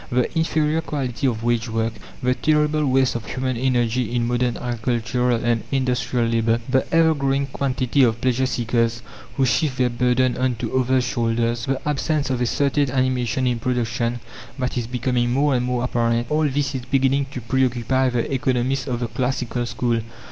[0.11, 1.93] The inferior quality of wage work,
[2.23, 7.45] the terrible waste of human energy in modern agricultural and industrial labour, the ever growing
[7.45, 9.03] quantity of pleasure seekers,
[9.37, 13.59] who shift their burden on to others' shoulders, the absence of a certain animation in
[13.59, 14.19] production
[14.57, 18.87] that is becoming more and more apparent; all this is beginning to preoccupy the economists
[18.87, 20.01] of the "classical" school.